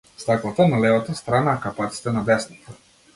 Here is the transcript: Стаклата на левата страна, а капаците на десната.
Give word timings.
Стаклата 0.17 0.67
на 0.67 0.81
левата 0.81 1.15
страна, 1.15 1.51
а 1.53 1.59
капаците 1.59 2.11
на 2.11 2.23
десната. 2.23 2.71